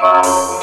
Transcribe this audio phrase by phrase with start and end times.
[0.00, 0.59] Bye.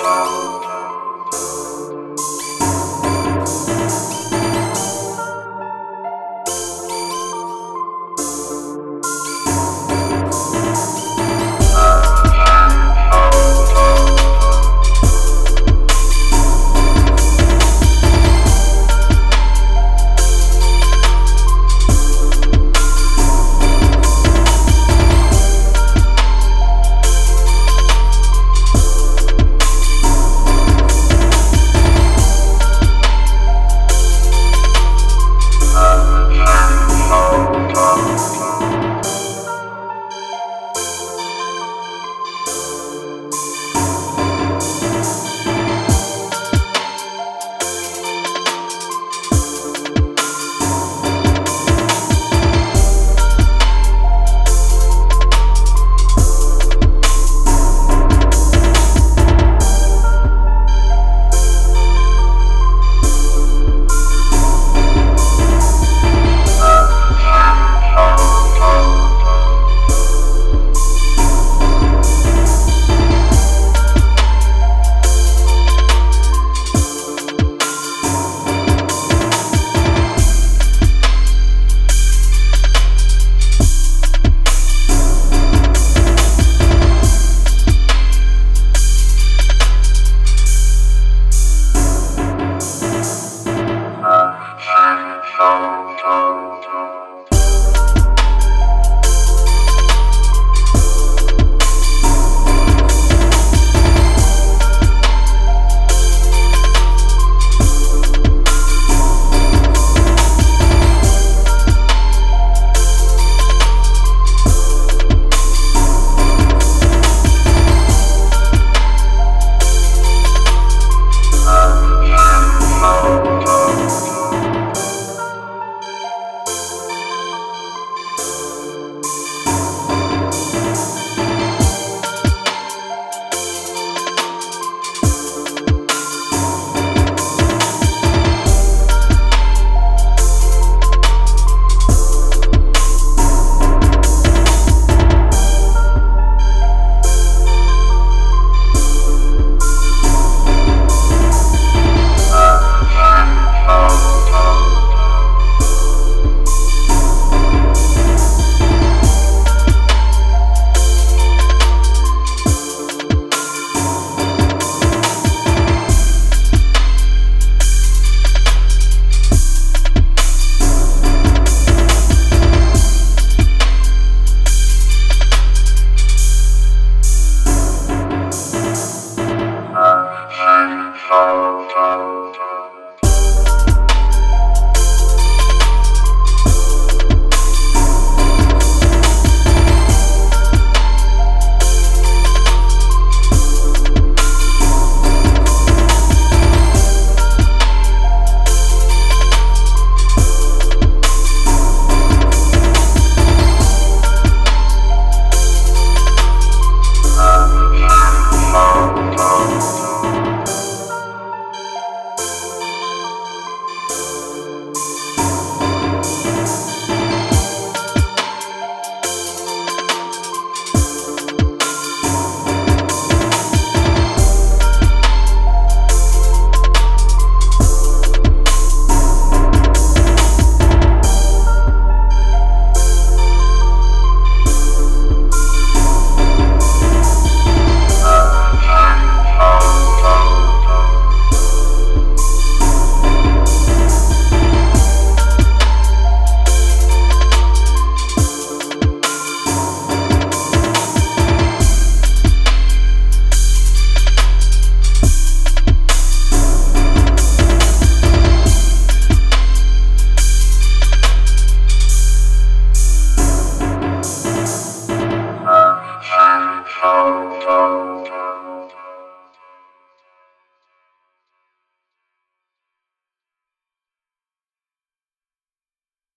[181.10, 181.47] Bye.